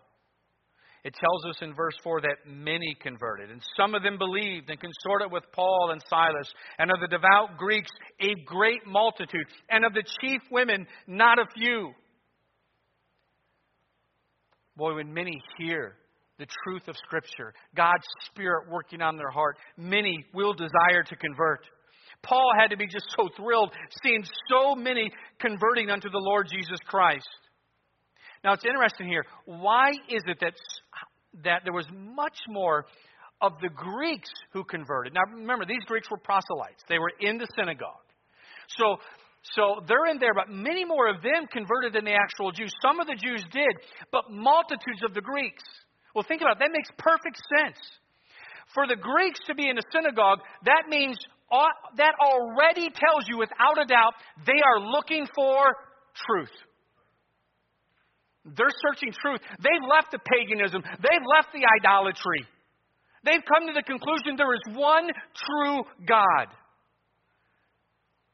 [1.04, 4.80] It tells us in verse 4 that many converted, and some of them believed and
[4.80, 7.89] consorted with Paul and Silas, and of the devout Greeks,
[8.21, 11.89] a great multitude, and of the chief women, not a few.
[14.78, 15.95] Boy, when many hear
[16.38, 21.62] the truth of Scripture, God's Spirit working on their heart, many will desire to convert.
[22.21, 23.73] Paul had to be just so thrilled
[24.04, 27.27] seeing so many converting unto the Lord Jesus Christ.
[28.44, 29.25] Now, it's interesting here.
[29.46, 30.54] Why is it that,
[31.44, 32.85] that there was much more
[33.42, 35.13] of the Greeks who converted?
[35.13, 38.06] Now, remember, these Greeks were proselytes, they were in the synagogue.
[38.77, 38.98] So,
[39.56, 42.71] so they're in there, but many more of them converted than the actual Jews.
[42.81, 43.73] Some of the Jews did,
[44.12, 45.63] but multitudes of the Greeks.
[46.13, 46.60] Well, think about it.
[46.60, 47.79] That makes perfect sense.
[48.73, 51.17] For the Greeks to be in a synagogue, that means
[51.98, 54.13] that already tells you without a doubt
[54.46, 55.75] they are looking for
[56.27, 56.54] truth.
[58.46, 59.42] They're searching truth.
[59.62, 60.81] They've left the paganism.
[60.83, 62.46] They've left the idolatry.
[63.23, 66.48] They've come to the conclusion there is one true God.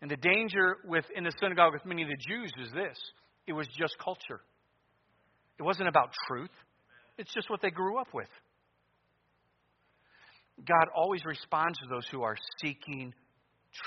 [0.01, 2.97] And the danger with in the synagogue with many of the Jews is this.
[3.47, 4.41] It was just culture.
[5.57, 6.51] It wasn't about truth.
[7.17, 8.29] It's just what they grew up with.
[10.63, 13.13] God always responds to those who are seeking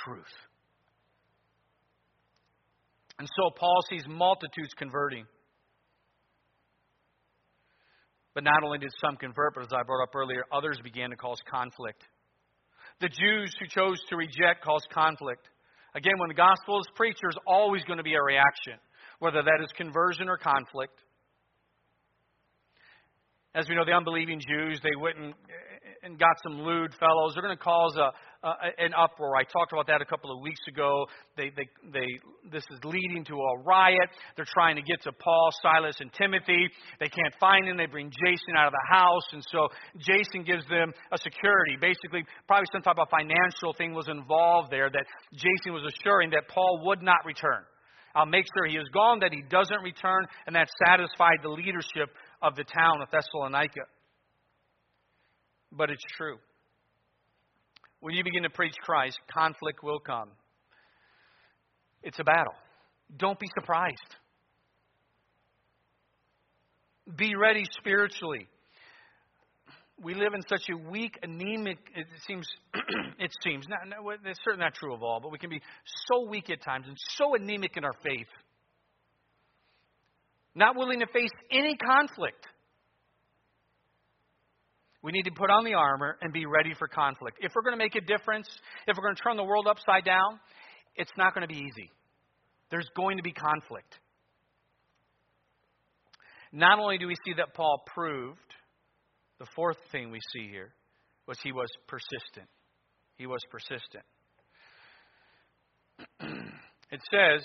[0.04, 0.24] truth.
[3.18, 5.26] And so Paul sees multitudes converting.
[8.38, 11.16] But not only did some convert, but as I brought up earlier, others began to
[11.16, 12.04] cause conflict.
[13.00, 15.48] The Jews who chose to reject caused conflict.
[15.96, 18.74] Again, when the gospel is preached, there's always going to be a reaction,
[19.18, 20.94] whether that is conversion or conflict.
[23.54, 25.34] As we know, the unbelieving Jews, they went and,
[26.02, 27.32] and got some lewd fellows.
[27.32, 28.12] They're going to cause a,
[28.46, 29.36] a, an uproar.
[29.36, 31.06] I talked about that a couple of weeks ago.
[31.36, 32.06] They, they, they,
[32.52, 34.10] this is leading to a riot.
[34.36, 36.68] They're trying to get to Paul, Silas, and Timothy.
[37.00, 37.78] They can't find them.
[37.78, 39.26] They bring Jason out of the house.
[39.32, 39.68] And so
[39.98, 41.76] Jason gives them a security.
[41.80, 46.48] Basically, probably some type of financial thing was involved there that Jason was assuring that
[46.48, 47.64] Paul would not return.
[48.14, 52.10] I'll make sure he is gone, that he doesn't return, and that satisfied the leadership
[52.42, 53.82] of the town of Thessalonica.
[55.72, 56.36] But it's true.
[58.00, 60.30] When you begin to preach Christ, conflict will come.
[62.02, 62.54] It's a battle.
[63.16, 63.96] Don't be surprised.
[67.16, 68.46] Be ready spiritually.
[70.00, 71.78] We live in such a weak, anemic.
[71.96, 72.46] It seems.
[73.18, 73.66] it seems.
[73.68, 75.60] Not, not, it's certainly not true of all, but we can be
[76.12, 78.28] so weak at times and so anemic in our faith
[80.58, 82.46] not willing to face any conflict.
[85.02, 87.38] We need to put on the armor and be ready for conflict.
[87.40, 88.48] If we're going to make a difference,
[88.86, 90.40] if we're going to turn the world upside down,
[90.96, 91.90] it's not going to be easy.
[92.70, 93.94] There's going to be conflict.
[96.52, 98.38] Not only do we see that Paul proved,
[99.38, 100.72] the fourth thing we see here
[101.28, 102.48] was he was persistent.
[103.16, 104.04] He was persistent.
[106.90, 107.44] it says,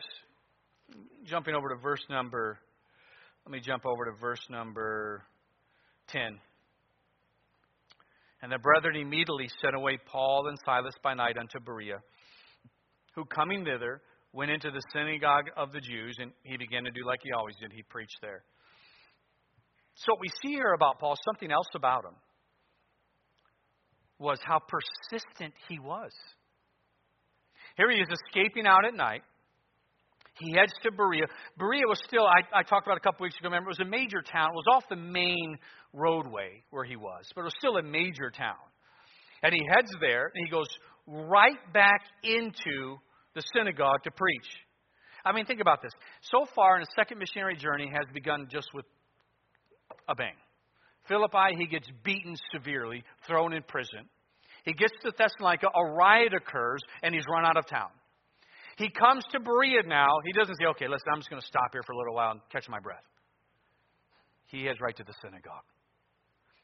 [1.25, 2.57] jumping over to verse number
[3.45, 5.23] let me jump over to verse number
[6.07, 6.39] 10.
[8.41, 11.99] And the brethren immediately sent away Paul and Silas by night unto Berea,
[13.15, 17.05] who coming thither went into the synagogue of the Jews, and he began to do
[17.05, 17.71] like he always did.
[17.73, 18.43] He preached there.
[19.95, 22.15] So what we see here about Paul, something else about him,
[24.19, 26.11] was how persistent he was.
[27.75, 29.21] Here he is escaping out at night.
[30.39, 31.25] He heads to Berea.
[31.57, 33.89] Berea was still, I, I talked about a couple weeks ago, remember, it was a
[33.89, 34.49] major town.
[34.49, 35.57] It was off the main
[35.93, 38.57] roadway where he was, but it was still a major town.
[39.43, 40.67] And he heads there, and he goes
[41.05, 42.97] right back into
[43.35, 44.49] the synagogue to preach.
[45.25, 45.91] I mean, think about this.
[46.21, 48.85] So far, in his second missionary journey has begun just with
[50.09, 50.35] a bang.
[51.07, 54.09] Philippi, he gets beaten severely, thrown in prison.
[54.65, 57.89] He gets to Thessalonica, a riot occurs, and he's run out of town.
[58.77, 60.09] He comes to Berea now.
[60.25, 62.31] He doesn't say, okay, listen, I'm just going to stop here for a little while
[62.31, 63.03] and catch my breath.
[64.47, 65.65] He heads right to the synagogue.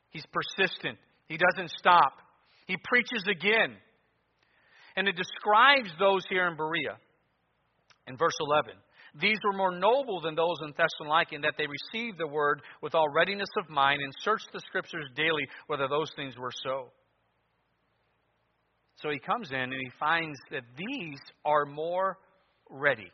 [0.09, 0.97] He's persistent.
[1.27, 2.13] He doesn't stop.
[2.67, 3.75] He preaches again.
[4.95, 6.97] And it describes those here in Berea
[8.07, 8.73] in verse 11.
[9.19, 12.93] These were more noble than those in Thessalonica in that they received the word with
[12.93, 16.91] all readiness of mind and searched the scriptures daily whether those things were so.
[19.01, 22.17] So he comes in and he finds that these are more
[22.69, 23.11] ready.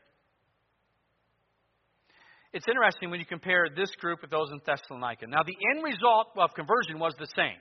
[2.53, 5.27] It's interesting when you compare this group with those in Thessalonica.
[5.27, 7.59] Now, the end result of conversion was the same.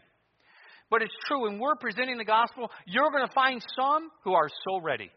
[0.88, 4.48] But it's true, when we're presenting the gospel, you're going to find some who are
[4.68, 5.10] so ready.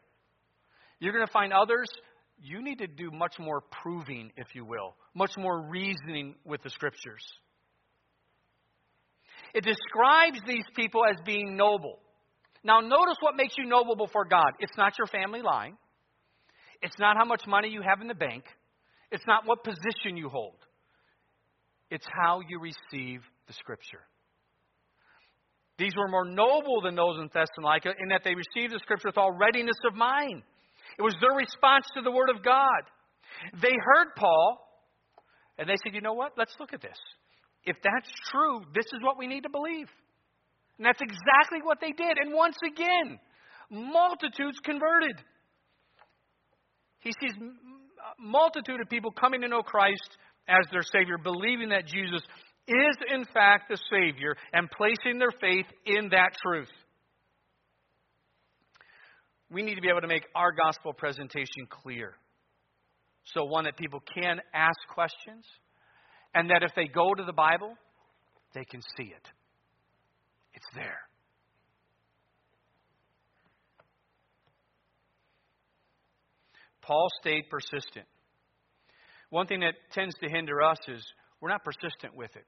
[0.99, 1.87] You're going to find others,
[2.41, 6.69] you need to do much more proving, if you will, much more reasoning with the
[6.71, 7.23] scriptures.
[9.53, 11.99] It describes these people as being noble.
[12.67, 14.51] Now, notice what makes you noble before God.
[14.59, 15.77] It's not your family line,
[16.81, 18.43] it's not how much money you have in the bank,
[19.09, 20.57] it's not what position you hold,
[21.89, 24.01] it's how you receive the Scripture.
[25.77, 29.17] These were more noble than those in Thessalonica in that they received the Scripture with
[29.17, 30.43] all readiness of mind.
[30.99, 32.81] It was their response to the Word of God.
[33.61, 34.57] They heard Paul,
[35.57, 36.33] and they said, you know what?
[36.37, 36.97] Let's look at this.
[37.63, 39.87] If that's true, this is what we need to believe.
[40.77, 42.17] And that's exactly what they did.
[42.23, 43.19] And once again,
[43.69, 45.17] multitudes converted.
[46.99, 47.33] He sees
[48.19, 50.17] multitude of people coming to know Christ
[50.47, 52.21] as their Savior, believing that Jesus
[52.67, 56.69] is in fact the Savior, and placing their faith in that truth.
[59.49, 62.13] We need to be able to make our gospel presentation clear.
[63.33, 65.45] So, one that people can ask questions,
[66.33, 67.73] and that if they go to the Bible,
[68.53, 69.27] they can see it.
[70.57, 70.97] It's there.
[76.81, 78.07] Paul stayed persistent.
[79.29, 81.05] One thing that tends to hinder us is
[81.41, 82.45] we're not persistent with it.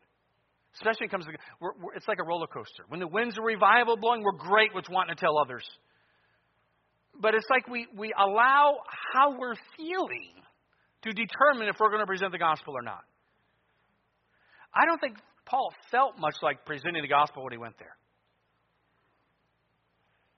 [0.73, 1.31] Especially when it comes to,
[1.61, 2.83] we're, we're, it's like a roller coaster.
[2.87, 5.69] When the winds of revival blowing, we're great with wanting to tell others.
[7.21, 8.77] But it's like we, we allow
[9.13, 10.33] how we're feeling
[11.03, 13.03] to determine if we're going to present the gospel or not.
[14.73, 17.98] I don't think Paul felt much like presenting the gospel when he went there.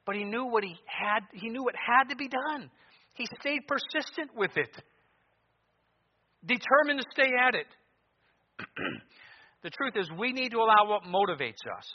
[0.06, 2.70] But he knew what he had, he knew what had to be done.
[3.14, 4.76] He stayed persistent with it,
[6.46, 7.68] determined to stay at it.
[9.64, 11.86] the truth is, we need to allow what motivates us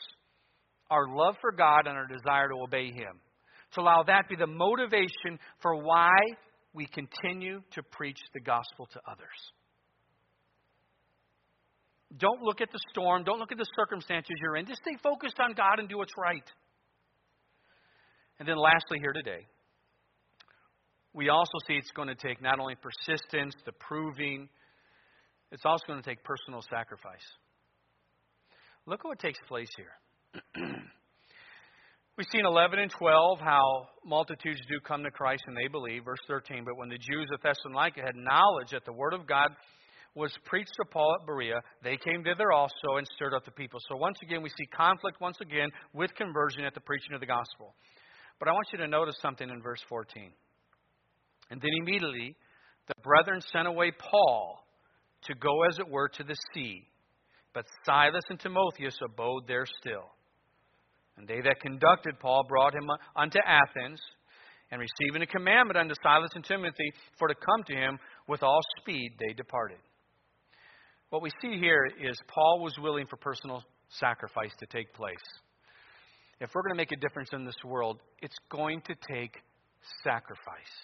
[0.90, 3.20] our love for God and our desire to obey Him.
[3.74, 6.12] To allow that be the motivation for why
[6.72, 9.26] we continue to preach the gospel to others.
[12.16, 13.24] Don't look at the storm.
[13.24, 14.66] Don't look at the circumstances you're in.
[14.66, 16.44] Just stay focused on God and do what's right.
[18.39, 19.47] And then, lastly, here today,
[21.14, 24.49] we also see it's going to take not only persistence, the proving,
[25.53, 27.24] it's also going to take personal sacrifice.
[28.87, 30.43] Look at what takes place here.
[32.18, 36.05] We've seen 11 and 12 how multitudes do come to Christ and they believe.
[36.05, 39.51] Verse 13, but when the Jews of Thessalonica had knowledge that the word of God
[40.14, 43.80] was preached to Paul at Berea, they came thither also and stirred up the people.
[43.89, 47.26] So once again, we see conflict once again with conversion at the preaching of the
[47.26, 47.74] gospel.
[48.39, 50.30] But I want you to notice something in verse 14.
[51.51, 52.37] And then immediately
[52.89, 54.64] the brethren sent away Paul
[55.24, 56.87] to go, as it were, to the sea.
[57.55, 60.11] But Silas and Timotheus abode there still.
[61.16, 64.01] And they that conducted Paul brought him unto Athens,
[64.70, 68.61] and receiving a commandment unto Silas and Timothy for to come to him with all
[68.80, 69.78] speed, they departed.
[71.11, 75.14] What we see here is Paul was willing for personal sacrifice to take place.
[76.41, 79.37] If we're going to make a difference in this world, it's going to take
[80.05, 80.74] sacrifice.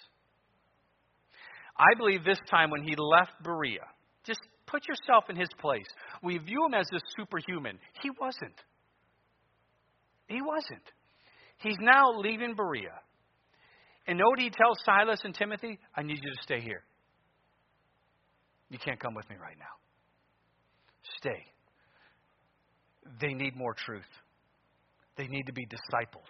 [1.77, 3.85] I believe this time when he left Berea,
[4.25, 5.87] just put yourself in his place.
[6.21, 7.77] We view him as a superhuman.
[8.01, 8.59] He wasn't.
[10.27, 10.83] He wasn't.
[11.57, 12.93] He's now leaving Berea.
[14.07, 15.79] And know what he tells Silas and Timothy?
[15.95, 16.83] I need you to stay here.
[18.69, 19.65] You can't come with me right now.
[21.19, 21.45] Stay.
[23.21, 24.09] They need more truth,
[25.17, 26.27] they need to be discipled.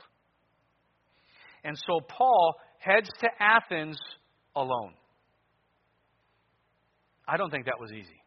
[1.63, 3.97] And so Paul heads to Athens
[4.55, 4.93] alone.
[7.27, 8.23] I don't think that was easy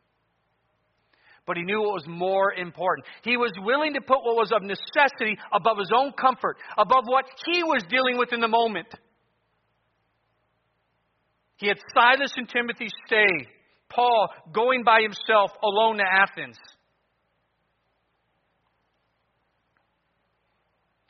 [1.46, 3.06] but he knew what was more important.
[3.22, 7.24] He was willing to put what was of necessity above his own comfort, above what
[7.46, 8.88] he was dealing with in the moment.
[11.56, 13.48] He had Silas and Timothy stay,
[13.88, 16.58] Paul going by himself alone to Athens.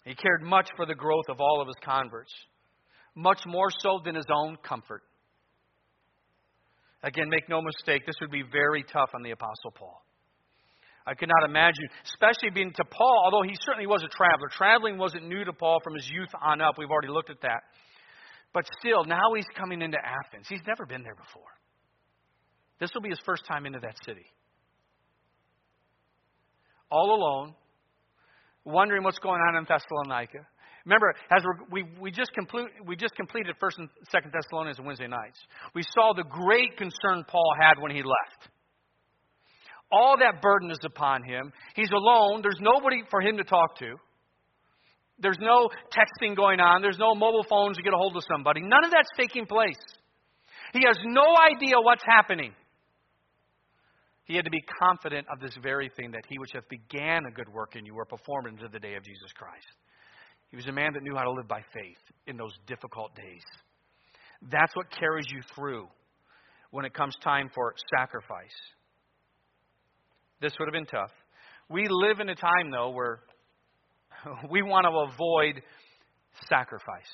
[0.06, 2.32] He cared much for the growth of all of his converts,
[3.16, 5.02] much more so than his own comfort.
[7.02, 10.00] Again, make no mistake, this would be very tough on the Apostle Paul.
[11.08, 14.48] I could not imagine, especially being to Paul, although he certainly was a traveler.
[14.56, 16.78] Traveling wasn't new to Paul from his youth on up.
[16.78, 17.62] We've already looked at that.
[18.54, 20.46] But still, now he's coming into Athens.
[20.48, 21.50] He's never been there before.
[22.78, 24.26] This will be his first time into that city.
[26.90, 27.54] All alone,
[28.66, 30.38] wondering what's going on in Thessalonica.
[30.84, 35.08] Remember, as we we just complete, we just completed First and Second Thessalonians on Wednesday
[35.08, 35.38] nights.
[35.74, 38.50] We saw the great concern Paul had when he left.
[39.90, 41.52] All that burden is upon him.
[41.74, 42.42] He's alone.
[42.42, 43.94] There's nobody for him to talk to.
[45.18, 46.82] There's no texting going on.
[46.82, 48.60] There's no mobile phones to get a hold of somebody.
[48.60, 49.80] None of that's taking place.
[50.72, 52.52] He has no idea what's happening.
[54.26, 57.30] He had to be confident of this very thing that he which hath began a
[57.30, 59.66] good work in you will perform unto the day of Jesus Christ.
[60.50, 63.42] He was a man that knew how to live by faith in those difficult days.
[64.50, 65.86] That's what carries you through
[66.70, 68.54] when it comes time for sacrifice.
[70.40, 71.12] This would have been tough.
[71.68, 73.20] We live in a time, though, where
[74.50, 75.62] we want to avoid
[76.48, 77.12] sacrifice.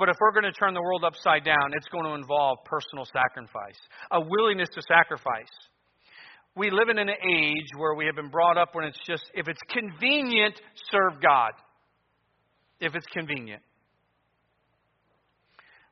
[0.00, 3.04] But if we're going to turn the world upside down, it's going to involve personal
[3.04, 3.76] sacrifice,
[4.10, 5.52] a willingness to sacrifice.
[6.56, 9.46] We live in an age where we have been brought up when it's just, if
[9.46, 10.58] it's convenient,
[10.90, 11.52] serve God.
[12.80, 13.62] If it's convenient.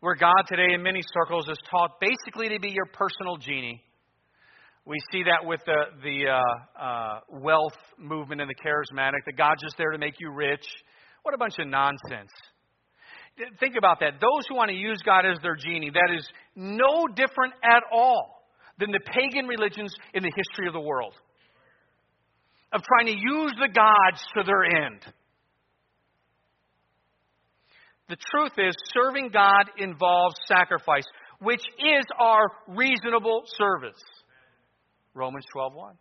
[0.00, 3.82] Where God today, in many circles, is taught basically to be your personal genie.
[4.86, 9.62] We see that with the, the uh, uh, wealth movement and the charismatic, that God's
[9.62, 10.64] just there to make you rich.
[11.24, 12.30] What a bunch of nonsense.
[13.61, 14.14] Think about that.
[14.20, 18.45] Those who want to use God as their genie, that is no different at all
[18.78, 21.14] than the pagan religions in the history of the world.
[22.72, 25.01] Of trying to use the gods to their end.
[28.09, 31.05] The truth is, serving God involves sacrifice,
[31.41, 34.03] which is our reasonable service.
[35.14, 35.97] Romans 12:1.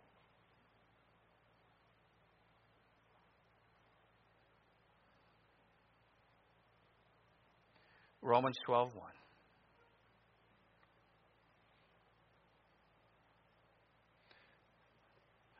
[8.28, 8.92] Romans 12:1.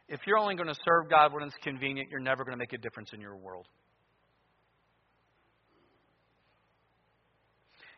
[0.09, 2.73] If you're only going to serve God when it's convenient, you're never going to make
[2.73, 3.67] a difference in your world.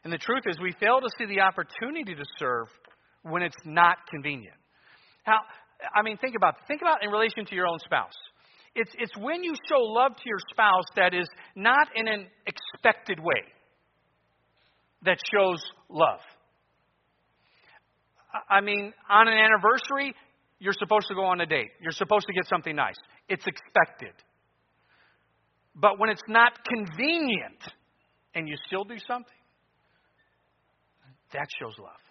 [0.03, 2.67] And the truth is, we fail to see the opportunity to serve
[3.23, 4.57] when it's not convenient.
[5.25, 5.41] How,
[5.95, 8.17] I mean, think about think about in relation to your own spouse.
[8.75, 13.19] It's it's when you show love to your spouse that is not in an expected
[13.21, 13.43] way
[15.03, 16.21] that shows love.
[18.49, 20.15] I mean, on an anniversary,
[20.59, 21.71] you're supposed to go on a date.
[21.81, 22.97] You're supposed to get something nice.
[23.29, 24.13] It's expected.
[25.75, 27.59] But when it's not convenient
[28.35, 29.33] and you still do something,
[31.33, 32.03] that shows love.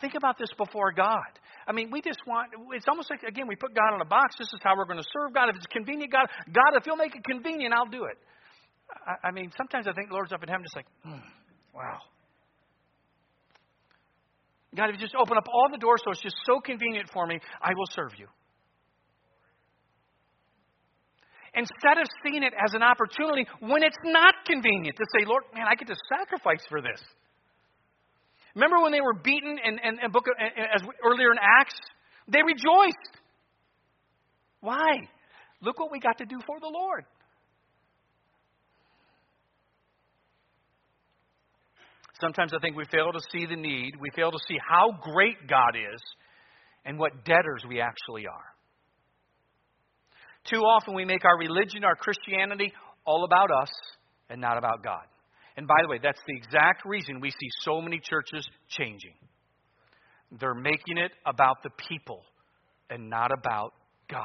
[0.00, 1.30] Think about this before God.
[1.66, 4.34] I mean, we just want, it's almost like, again, we put God in a box.
[4.38, 5.50] This is how we're going to serve God.
[5.50, 8.16] If it's convenient, God, God, if you'll make it convenient, I'll do it.
[9.06, 11.24] I, I mean, sometimes I think the Lord's up in heaven just like, hmm,
[11.74, 11.98] wow.
[14.74, 17.26] God, if you just open up all the doors so it's just so convenient for
[17.26, 18.26] me, I will serve you.
[21.54, 25.66] Instead of seeing it as an opportunity when it's not convenient to say, Lord, man,
[25.68, 27.02] I get to sacrifice for this.
[28.54, 30.26] Remember when they were beaten in, in, in book
[30.74, 31.74] as earlier in Acts?
[32.28, 33.18] They rejoiced.
[34.60, 35.08] Why?
[35.60, 37.04] Look what we got to do for the Lord.
[42.20, 43.94] Sometimes I think we fail to see the need.
[44.00, 46.00] We fail to see how great God is
[46.84, 48.50] and what debtors we actually are.
[50.44, 52.72] Too often we make our religion, our Christianity,
[53.04, 53.70] all about us
[54.28, 55.04] and not about God.
[55.56, 59.14] And by the way, that's the exact reason we see so many churches changing.
[60.38, 62.22] They're making it about the people
[62.88, 63.72] and not about
[64.08, 64.24] God.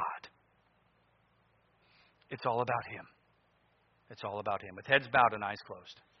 [2.30, 3.04] It's all about Him.
[4.10, 4.76] It's all about Him.
[4.76, 6.00] With heads bowed and eyes closed.